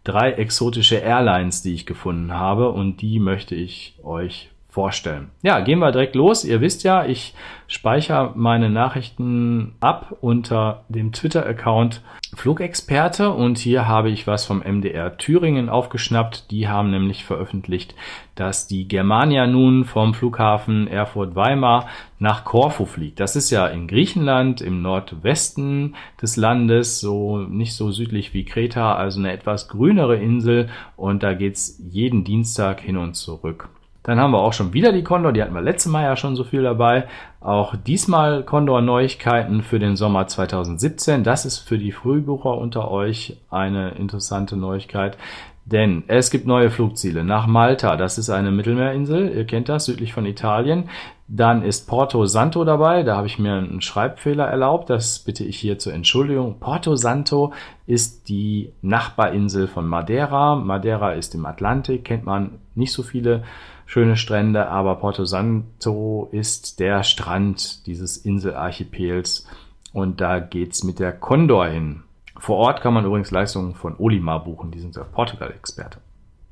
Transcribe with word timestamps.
drei 0.03 0.31
exotische 0.31 0.95
Airlines, 0.95 1.61
die 1.61 1.73
ich 1.73 1.85
gefunden 1.85 2.33
habe 2.33 2.69
und 2.71 3.01
die 3.01 3.19
möchte 3.19 3.53
ich 3.53 3.95
euch 4.03 4.49
vorstellen. 4.69 5.31
Ja, 5.41 5.59
gehen 5.61 5.79
wir 5.79 5.91
direkt 5.91 6.15
los. 6.15 6.45
Ihr 6.45 6.61
wisst 6.61 6.83
ja, 6.83 7.03
ich 7.03 7.33
speichere 7.67 8.33
meine 8.35 8.69
Nachrichten 8.69 9.73
ab 9.79 10.15
unter 10.21 10.85
dem 10.89 11.11
Twitter-Account 11.11 12.01
Flugexperte 12.35 13.31
und 13.31 13.57
hier 13.57 13.87
habe 13.87 14.11
ich 14.11 14.27
was 14.27 14.45
vom 14.45 14.59
MDR 14.59 15.17
Thüringen 15.17 15.69
aufgeschnappt. 15.69 16.51
Die 16.51 16.67
haben 16.67 16.91
nämlich 16.91 17.25
veröffentlicht, 17.25 17.95
dass 18.35 18.67
die 18.67 18.87
Germania 18.87 19.47
nun 19.47 19.85
vom 19.85 20.13
Flughafen 20.13 20.87
Erfurt-Weimar 20.87 21.87
nach 22.19 22.45
Korfu 22.45 22.85
fliegt. 22.85 23.19
Das 23.19 23.35
ist 23.35 23.49
ja 23.49 23.65
in 23.65 23.87
Griechenland 23.87 24.61
im 24.61 24.83
Nordwesten 24.83 25.95
des 26.21 26.37
Landes, 26.37 26.99
so 26.99 27.39
nicht 27.39 27.73
so 27.73 27.91
südlich 27.91 28.35
wie 28.35 28.45
Kreta, 28.45 28.93
also 28.95 29.19
eine 29.19 29.31
etwas 29.31 29.67
grünere 29.67 30.17
Insel 30.17 30.69
und 30.95 31.23
da 31.23 31.33
geht's 31.33 31.81
jeden 31.89 32.23
Dienstag 32.23 32.81
hin 32.81 32.97
und 32.97 33.15
zurück. 33.15 33.69
Dann 34.03 34.19
haben 34.19 34.31
wir 34.31 34.39
auch 34.39 34.53
schon 34.53 34.73
wieder 34.73 34.91
die 34.93 35.03
Condor, 35.03 35.33
die 35.33 35.41
hatten 35.41 35.53
wir 35.53 35.61
letztes 35.61 35.91
Mal 35.91 36.03
ja 36.03 36.15
schon 36.15 36.35
so 36.35 36.43
viel 36.43 36.63
dabei. 36.63 37.07
Auch 37.41 37.75
diesmal 37.75 38.43
Condor 38.43 38.81
Neuigkeiten 38.81 39.61
für 39.61 39.79
den 39.79 39.95
Sommer 39.95 40.27
2017. 40.27 41.23
Das 41.23 41.45
ist 41.45 41.59
für 41.59 41.77
die 41.77 41.91
Frühbucher 41.91 42.57
unter 42.57 42.91
euch 42.91 43.37
eine 43.49 43.91
interessante 43.91 44.55
Neuigkeit. 44.55 45.17
Denn 45.65 46.03
es 46.07 46.31
gibt 46.31 46.47
neue 46.47 46.71
Flugziele 46.71 47.23
nach 47.23 47.45
Malta. 47.45 47.95
Das 47.95 48.17
ist 48.17 48.31
eine 48.31 48.49
Mittelmeerinsel. 48.49 49.35
Ihr 49.35 49.45
kennt 49.45 49.69
das, 49.69 49.85
südlich 49.85 50.13
von 50.13 50.25
Italien. 50.25 50.89
Dann 51.27 51.61
ist 51.61 51.87
Porto 51.87 52.25
Santo 52.25 52.63
dabei. 52.63 53.03
Da 53.03 53.15
habe 53.15 53.27
ich 53.27 53.37
mir 53.37 53.53
einen 53.53 53.81
Schreibfehler 53.81 54.45
erlaubt. 54.45 54.89
Das 54.89 55.19
bitte 55.19 55.43
ich 55.43 55.59
hier 55.59 55.77
zur 55.77 55.93
Entschuldigung. 55.93 56.59
Porto 56.59 56.95
Santo 56.95 57.53
ist 57.85 58.29
die 58.29 58.73
Nachbarinsel 58.81 59.67
von 59.67 59.85
Madeira. 59.85 60.55
Madeira 60.55 61.11
ist 61.11 61.35
im 61.35 61.45
Atlantik. 61.45 62.03
Kennt 62.03 62.25
man 62.25 62.59
nicht 62.73 62.91
so 62.91 63.03
viele 63.03 63.43
schöne 63.89 64.17
Strände, 64.17 64.67
aber 64.67 64.97
Porto 64.97 65.25
Santo 65.25 66.29
ist 66.31 66.79
der 66.79 67.03
Strand 67.03 67.87
dieses 67.87 68.17
Inselarchipels 68.17 69.47
und 69.93 70.21
da 70.21 70.37
geht's 70.37 70.83
mit 70.83 70.99
der 70.99 71.11
Condor 71.11 71.65
hin. 71.65 72.03
Vor 72.37 72.57
Ort 72.57 72.81
kann 72.81 72.93
man 72.93 73.03
übrigens 73.03 73.31
Leistungen 73.31 73.73
von 73.73 73.95
Olimar 73.97 74.43
buchen, 74.43 74.69
die 74.69 74.79
sind 74.79 74.95
der 74.95 75.05
Portugal-Experte. 75.05 75.97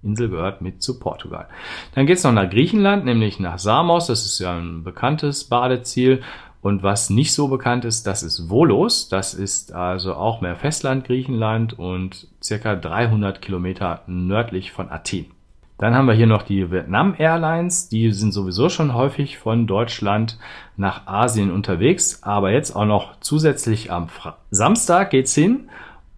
Insel 0.01 0.29
gehört 0.29 0.63
mit 0.63 0.81
zu 0.81 0.99
Portugal. 0.99 1.47
Dann 1.93 2.07
geht's 2.07 2.23
noch 2.23 2.31
nach 2.31 2.49
Griechenland, 2.49 3.05
nämlich 3.05 3.39
nach 3.39 3.59
Samos. 3.59 4.07
Das 4.07 4.25
ist 4.25 4.39
ja 4.39 4.57
ein 4.57 4.83
bekanntes 4.83 5.43
Badeziel. 5.43 6.23
Und 6.61 6.81
was 6.81 7.11
nicht 7.11 7.33
so 7.33 7.49
bekannt 7.49 7.85
ist, 7.85 8.07
das 8.07 8.23
ist 8.23 8.49
Volos. 8.49 9.09
Das 9.09 9.35
ist 9.35 9.73
also 9.73 10.15
auch 10.15 10.41
mehr 10.41 10.55
Festland 10.55 11.05
Griechenland 11.05 11.77
und 11.77 12.27
circa 12.41 12.75
300 12.75 13.41
Kilometer 13.41 14.01
nördlich 14.07 14.71
von 14.71 14.89
Athen. 14.89 15.36
Dann 15.77 15.93
haben 15.93 16.07
wir 16.07 16.15
hier 16.15 16.27
noch 16.27 16.41
die 16.41 16.71
Vietnam 16.71 17.13
Airlines. 17.17 17.87
Die 17.89 18.11
sind 18.11 18.31
sowieso 18.31 18.69
schon 18.69 18.95
häufig 18.95 19.37
von 19.37 19.67
Deutschland 19.67 20.39
nach 20.75 21.05
Asien 21.05 21.51
unterwegs. 21.51 22.23
Aber 22.23 22.51
jetzt 22.51 22.75
auch 22.75 22.85
noch 22.85 23.19
zusätzlich 23.19 23.91
am 23.91 24.09
Fra 24.09 24.37
Samstag 24.49 25.11
geht's 25.11 25.35
hin 25.35 25.69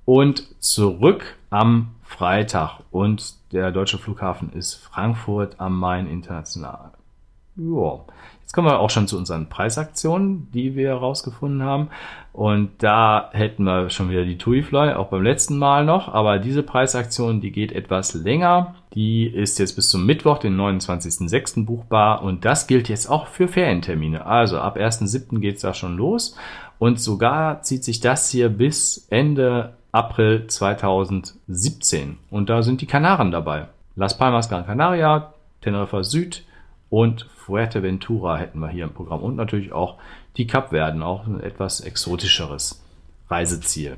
und 0.06 0.44
zurück 0.62 1.36
am 1.50 1.90
Freitag. 2.04 2.80
Und 2.92 3.36
der 3.52 3.72
deutsche 3.72 3.98
Flughafen 3.98 4.54
ist 4.54 4.76
Frankfurt 4.76 5.60
am 5.60 5.78
Main 5.78 6.08
international. 6.08 6.92
Ja. 7.58 8.00
Jetzt 8.50 8.56
kommen 8.56 8.68
wir 8.68 8.80
auch 8.80 8.90
schon 8.90 9.08
zu 9.08 9.16
unseren 9.16 9.48
Preisaktionen, 9.48 10.50
die 10.52 10.76
wir 10.76 10.88
herausgefunden 10.88 11.62
haben. 11.62 11.90
Und 12.34 12.72
da 12.80 13.30
hätten 13.32 13.64
wir 13.66 13.92
schon 13.92 14.10
wieder 14.10 14.26
die 14.26 14.40
TuiFly, 14.40 14.94
auch 14.94 15.10
beim 15.10 15.22
letzten 15.22 15.60
Mal 15.60 15.86
noch. 15.86 16.12
Aber 16.12 16.40
diese 16.40 16.64
Preisaktion, 16.64 17.42
die 17.42 17.52
geht 17.52 17.72
etwas 17.72 18.16
länger. 18.16 18.74
Die 18.96 19.28
ist 19.28 19.60
jetzt 19.60 19.76
bis 19.76 19.90
zum 19.90 20.04
Mittwoch, 20.08 20.40
den 20.40 20.60
29.06. 20.60 21.64
buchbar. 21.64 22.24
Und 22.24 22.44
das 22.44 22.66
gilt 22.66 22.90
jetzt 22.90 23.08
auch 23.08 23.28
für 23.28 23.48
Ferientermine. 23.48 24.26
Also 24.26 24.58
ab 24.58 24.78
1.07. 24.78 25.42
geht's 25.42 25.62
da 25.62 25.76
schon 25.76 25.96
los. 25.96 26.36
Und 26.80 27.00
sogar 27.00 27.62
zieht 27.62 27.84
sich 27.84 28.00
das 28.00 28.32
hier 28.32 28.50
bis 28.50 29.06
Ende 29.12 29.76
April 29.92 30.48
2017. 30.48 32.18
Und 32.32 32.50
da 32.50 32.64
sind 32.64 32.82
die 32.82 32.88
Kanaren 32.88 33.30
dabei. 33.30 33.68
Las 33.96 34.18
Palmas 34.18 34.50
Gran 34.50 34.66
Canaria, 34.66 35.36
Teneriffa 35.62 36.02
Süd, 36.02 36.46
und 36.90 37.28
Fuerteventura 37.36 38.38
hätten 38.38 38.60
wir 38.60 38.70
hier 38.70 38.86
im 38.86 38.94
Programm 38.94 39.22
und 39.22 39.36
natürlich 39.36 39.72
auch 39.72 39.98
die 40.38 40.48
Kapverden, 40.48 41.04
auch 41.04 41.28
ein 41.28 41.40
etwas 41.40 41.82
exotischeres 41.82 42.84
Reiseziel. 43.30 43.98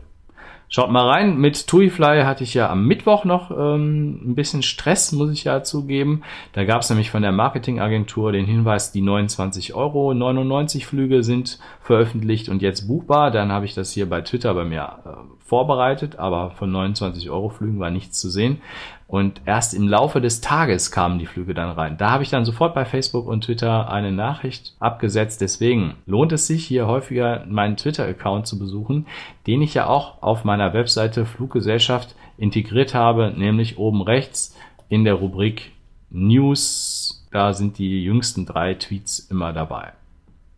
Schaut 0.74 0.90
mal 0.90 1.06
rein, 1.06 1.38
mit 1.38 1.68
TuiFly 1.68 2.24
hatte 2.24 2.46
ich 2.46 2.54
ja 2.54 2.70
am 2.70 2.88
Mittwoch 2.88 3.26
noch 3.26 3.52
ähm, 3.52 4.22
ein 4.24 4.36
bisschen 4.36 4.64
Stress, 4.64 5.12
muss 5.12 5.30
ich 5.30 5.44
ja 5.44 5.64
zugeben. 5.64 6.24
Da 6.54 6.64
gab 6.64 6.82
es 6.82 6.90
nämlich 6.90 7.12
von 7.12 7.22
der 7.22 7.34
Marketingagentur 7.34 8.32
den 8.32 8.46
Hinweis, 8.46 8.94
die 8.94 9.02
29 9.02 9.74
Euro 9.74 10.14
99 10.14 10.86
Flüge 10.86 11.24
sind 11.24 11.60
veröffentlicht 11.82 12.48
und 12.48 12.62
jetzt 12.62 12.88
buchbar. 12.88 13.32
Dann 13.32 13.52
habe 13.52 13.66
ich 13.66 13.74
das 13.74 13.92
hier 13.92 14.10
bei 14.10 14.22
Twitter 14.22 14.54
bei 14.54 14.64
mir 14.64 15.00
äh, 15.04 15.10
vorbereitet, 15.46 16.16
aber 16.16 16.52
von 16.52 16.72
29 16.72 17.30
Euro 17.30 17.50
Flügen 17.50 17.82
war 17.82 17.92
nichts 17.92 18.22
zu 18.22 18.30
sehen. 18.30 18.62
Und 19.12 19.42
erst 19.44 19.74
im 19.74 19.90
Laufe 19.90 20.22
des 20.22 20.40
Tages 20.40 20.90
kamen 20.90 21.20
die 21.20 21.26
Flüge 21.26 21.54
dann 21.54 21.72
rein. 21.72 21.98
Da 21.98 22.12
habe 22.12 22.24
ich 22.24 22.30
dann 22.30 22.46
sofort 22.46 22.74
bei 22.74 22.86
Facebook 22.86 23.28
und 23.28 23.44
Twitter 23.44 23.92
eine 23.92 24.14
Nachricht 24.14 24.74
abgesetzt. 24.80 25.42
Deswegen 25.42 25.96
lohnt 26.06 26.32
es 26.32 26.48
sich 26.48 26.64
hier 26.66 26.88
häufiger 26.88 27.46
meinen 27.46 27.76
Twitter-Account 27.76 28.48
zu 28.48 28.58
besuchen, 28.58 29.08
den 29.48 29.62
ich 29.62 29.74
ja 29.74 29.88
auch 29.88 30.22
auf 30.24 30.46
meiner 30.46 30.74
Webseite 30.74 31.26
Fluggesellschaft 31.26 32.16
integriert 32.38 32.94
habe, 32.94 33.34
nämlich 33.36 33.78
oben 33.78 34.02
rechts 34.02 34.56
in 34.88 35.04
der 35.04 35.16
Rubrik 35.16 35.74
News. 36.10 37.28
Da 37.34 37.52
sind 37.52 37.80
die 37.80 38.06
jüngsten 38.06 38.46
drei 38.46 38.76
Tweets 38.76 39.20
immer 39.20 39.52
dabei. 39.52 39.92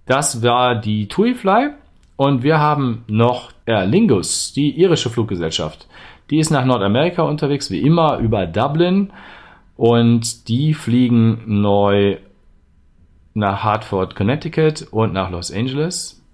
Das 0.06 0.44
war 0.44 0.76
die 0.76 1.08
TuiFly 1.08 1.72
und 2.18 2.44
wir 2.44 2.60
haben 2.60 3.04
noch 3.08 3.52
Aer 3.66 3.88
Lingus, 3.88 4.54
die 4.54 4.80
irische 4.80 5.10
Fluggesellschaft. 5.10 5.88
Die 6.34 6.40
ist 6.40 6.50
nach 6.50 6.66
Nordamerika 6.66 7.22
unterwegs, 7.22 7.70
wie 7.70 7.82
immer, 7.82 8.18
über 8.18 8.48
Dublin. 8.48 9.14
Und 9.78 10.48
die 10.48 10.74
fliegen 10.74 11.44
neu 11.46 12.18
nach 13.36 13.64
Hartford, 13.64 14.16
Connecticut 14.16 14.88
und 14.90 15.14
nach 15.14 15.30
Los 15.30 15.54
Angeles. 15.54 16.26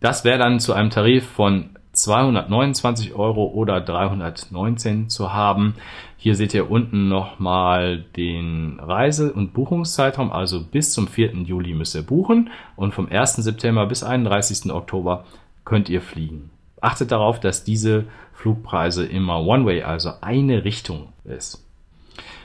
Das 0.00 0.24
wäre 0.24 0.40
dann 0.40 0.58
zu 0.58 0.72
einem 0.72 0.90
Tarif 0.90 1.28
von 1.28 1.70
229 1.92 3.14
Euro 3.14 3.44
oder 3.44 3.80
319 3.80 5.08
zu 5.08 5.32
haben. 5.32 5.76
Hier 6.16 6.34
seht 6.34 6.52
ihr 6.52 6.72
unten 6.72 7.08
nochmal 7.08 8.04
den 8.16 8.80
Reise- 8.80 9.32
und 9.32 9.52
Buchungszeitraum, 9.52 10.32
also 10.32 10.64
bis 10.64 10.92
zum 10.92 11.06
4. 11.06 11.34
Juli 11.44 11.72
müsst 11.72 11.94
ihr 11.94 12.02
buchen 12.02 12.50
und 12.74 12.94
vom 12.94 13.06
1. 13.08 13.36
September 13.36 13.86
bis 13.86 14.02
31. 14.02 14.72
Oktober 14.72 15.24
könnt 15.64 15.88
ihr 15.88 16.02
fliegen. 16.02 16.50
Achtet 16.80 17.10
darauf, 17.10 17.40
dass 17.40 17.64
diese 17.64 18.04
Flugpreise 18.32 19.04
immer 19.04 19.40
One-Way, 19.44 19.82
also 19.82 20.12
eine 20.20 20.64
Richtung 20.64 21.12
ist. 21.24 21.64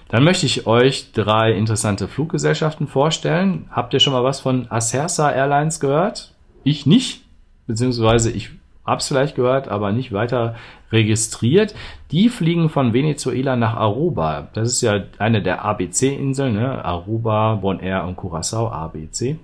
Dann 0.10 0.24
möchte 0.24 0.46
ich 0.46 0.68
euch 0.68 1.12
drei 1.14 1.54
interessante 1.54 2.08
Fluggesellschaften 2.08 2.88
vorstellen. 2.88 3.68
Habt 3.72 3.94
ihr 3.94 4.00
schon 4.00 4.14
mal 4.14 4.24
was 4.24 4.40
von 4.40 4.70
Acersa 4.70 5.32
Airlines 5.32 5.80
gehört? 5.80 6.34
Ich 6.64 6.86
nicht, 6.86 7.24
beziehungsweise 7.66 8.32
ich 8.32 8.52
hab's 8.86 9.08
vielleicht 9.08 9.36
gehört, 9.36 9.68
aber 9.68 9.92
nicht 9.92 10.12
weiter 10.12 10.56
registriert. 10.92 11.76
Die 12.12 12.30
fliegen 12.30 12.70
von 12.70 12.94
Venezuela 12.94 13.56
nach 13.56 13.76
Aruba. 13.76 14.48
Das 14.54 14.70
ist 14.70 14.82
ja 14.82 15.04
eine 15.18 15.42
der 15.42 15.66
ABC-Inseln, 15.66 16.54
ne? 16.54 16.84
Aruba, 16.86 17.56
Bonaire 17.56 18.06
und 18.06 18.16
Curacao, 18.16 18.70
ABC. 18.70 19.38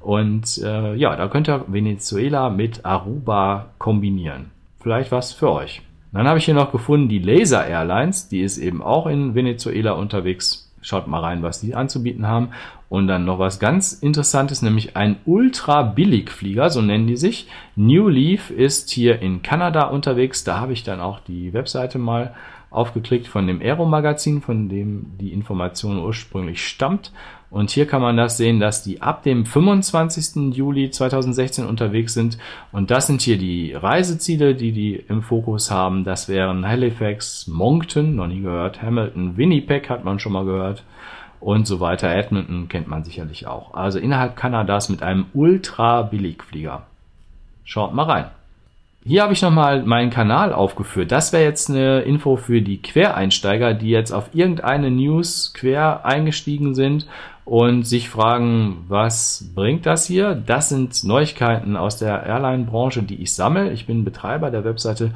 Und 0.00 0.58
äh, 0.64 0.94
ja, 0.94 1.14
da 1.14 1.28
könnt 1.28 1.48
ihr 1.48 1.64
Venezuela 1.68 2.50
mit 2.50 2.84
Aruba 2.84 3.66
kombinieren. 3.78 4.50
Vielleicht 4.80 5.12
was 5.12 5.32
für 5.32 5.50
euch. 5.50 5.82
Dann 6.12 6.26
habe 6.26 6.38
ich 6.38 6.44
hier 6.46 6.54
noch 6.54 6.72
gefunden 6.72 7.08
die 7.08 7.20
Laser 7.20 7.66
Airlines, 7.66 8.28
die 8.28 8.40
ist 8.40 8.58
eben 8.58 8.82
auch 8.82 9.06
in 9.06 9.34
Venezuela 9.34 9.92
unterwegs. 9.92 10.69
Schaut 10.82 11.06
mal 11.06 11.20
rein, 11.20 11.42
was 11.42 11.60
die 11.60 11.74
anzubieten 11.74 12.26
haben. 12.26 12.50
Und 12.88 13.06
dann 13.06 13.24
noch 13.24 13.38
was 13.38 13.60
ganz 13.60 13.92
Interessantes, 13.92 14.62
nämlich 14.62 14.96
ein 14.96 15.16
Ultra-Billigflieger, 15.24 16.70
so 16.70 16.80
nennen 16.80 17.06
die 17.06 17.16
sich. 17.16 17.48
New 17.76 18.08
Leaf 18.08 18.50
ist 18.50 18.90
hier 18.90 19.20
in 19.22 19.42
Kanada 19.42 19.84
unterwegs. 19.84 20.42
Da 20.42 20.58
habe 20.58 20.72
ich 20.72 20.82
dann 20.82 21.00
auch 21.00 21.20
die 21.20 21.52
Webseite 21.52 21.98
mal 21.98 22.34
aufgeklickt 22.70 23.26
von 23.26 23.46
dem 23.46 23.60
Aero-Magazin, 23.60 24.40
von 24.40 24.68
dem 24.68 25.12
die 25.20 25.32
Information 25.32 25.98
ursprünglich 25.98 26.66
stammt. 26.66 27.12
Und 27.50 27.70
hier 27.70 27.86
kann 27.86 28.00
man 28.00 28.16
das 28.16 28.36
sehen, 28.36 28.60
dass 28.60 28.84
die 28.84 29.02
ab 29.02 29.24
dem 29.24 29.44
25. 29.44 30.54
Juli 30.54 30.90
2016 30.90 31.66
unterwegs 31.66 32.14
sind. 32.14 32.38
Und 32.70 32.92
das 32.92 33.08
sind 33.08 33.22
hier 33.22 33.38
die 33.38 33.72
Reiseziele, 33.72 34.54
die 34.54 34.70
die 34.70 34.94
im 34.94 35.22
Fokus 35.22 35.70
haben. 35.70 36.04
Das 36.04 36.28
wären 36.28 36.64
Halifax, 36.66 37.48
Moncton, 37.48 38.14
noch 38.14 38.28
nie 38.28 38.40
gehört, 38.40 38.80
Hamilton, 38.82 39.36
Winnipeg 39.36 39.90
hat 39.90 40.04
man 40.04 40.20
schon 40.20 40.32
mal 40.32 40.44
gehört 40.44 40.84
und 41.40 41.66
so 41.66 41.80
weiter. 41.80 42.14
Edmonton 42.14 42.68
kennt 42.68 42.86
man 42.86 43.02
sicherlich 43.02 43.46
auch. 43.48 43.74
Also 43.74 43.98
innerhalb 43.98 44.36
Kanadas 44.36 44.88
mit 44.88 45.02
einem 45.02 45.26
Ultra-Billigflieger. 45.34 46.86
Schaut 47.64 47.94
mal 47.94 48.04
rein. 48.04 48.26
Hier 49.02 49.22
habe 49.22 49.32
ich 49.32 49.40
nochmal 49.40 49.82
meinen 49.82 50.10
Kanal 50.10 50.52
aufgeführt. 50.52 51.10
Das 51.10 51.32
wäre 51.32 51.42
jetzt 51.42 51.70
eine 51.70 52.00
Info 52.00 52.36
für 52.36 52.60
die 52.60 52.82
Quereinsteiger, 52.82 53.72
die 53.72 53.88
jetzt 53.88 54.12
auf 54.12 54.34
irgendeine 54.34 54.90
News 54.90 55.54
quer 55.54 56.04
eingestiegen 56.04 56.74
sind 56.74 57.06
und 57.46 57.84
sich 57.84 58.10
fragen, 58.10 58.84
was 58.88 59.50
bringt 59.54 59.86
das 59.86 60.06
hier? 60.06 60.34
Das 60.34 60.68
sind 60.68 61.02
Neuigkeiten 61.02 61.76
aus 61.76 61.96
der 61.96 62.24
Airline-Branche, 62.24 63.02
die 63.02 63.22
ich 63.22 63.32
sammle. 63.32 63.72
Ich 63.72 63.86
bin 63.86 64.04
Betreiber 64.04 64.50
der 64.50 64.64
Webseite 64.64 65.12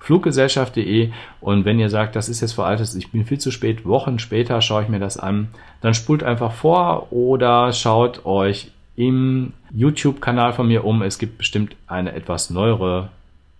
fluggesellschaft.de 0.00 1.10
und 1.40 1.64
wenn 1.64 1.78
ihr 1.78 1.88
sagt, 1.88 2.14
das 2.14 2.28
ist 2.28 2.42
jetzt 2.42 2.52
veraltet, 2.52 2.94
ich 2.94 3.10
bin 3.10 3.24
viel 3.24 3.38
zu 3.38 3.50
spät, 3.50 3.86
Wochen 3.86 4.18
später 4.18 4.60
schaue 4.60 4.82
ich 4.82 4.90
mir 4.90 5.00
das 5.00 5.16
an, 5.16 5.48
dann 5.80 5.94
spult 5.94 6.22
einfach 6.22 6.52
vor 6.52 7.10
oder 7.10 7.72
schaut 7.72 8.26
euch 8.26 8.70
im 8.96 9.52
YouTube-Kanal 9.72 10.52
von 10.52 10.68
mir 10.68 10.84
um. 10.84 11.02
Es 11.02 11.18
gibt 11.18 11.38
bestimmt 11.38 11.76
eine 11.86 12.12
etwas 12.12 12.50
neuere 12.50 13.10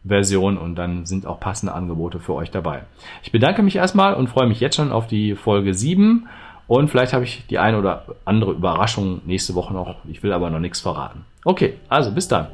Version 0.04 0.58
und 0.58 0.76
dann 0.76 1.06
sind 1.06 1.26
auch 1.26 1.40
passende 1.40 1.75
Angebote 1.75 2.20
für 2.20 2.34
euch 2.34 2.50
dabei. 2.50 2.82
Ich 3.22 3.32
bedanke 3.32 3.62
mich 3.62 3.76
erstmal 3.76 4.14
und 4.14 4.28
freue 4.28 4.46
mich 4.46 4.60
jetzt 4.60 4.76
schon 4.76 4.92
auf 4.92 5.06
die 5.06 5.34
Folge 5.34 5.75
7 5.75 6.28
und 6.66 6.88
vielleicht 6.88 7.12
habe 7.12 7.25
ich 7.25 7.46
die 7.48 7.58
eine 7.58 7.78
oder 7.78 8.04
andere 8.25 8.52
Überraschung 8.52 9.22
nächste 9.25 9.54
Woche 9.54 9.72
noch. 9.72 9.96
Ich 10.08 10.22
will 10.22 10.32
aber 10.32 10.50
noch 10.50 10.60
nichts 10.60 10.81
verraten. 10.81 11.25
Okay, 11.44 11.75
also 11.88 12.12
bis 12.12 12.28
dann. 12.28 12.48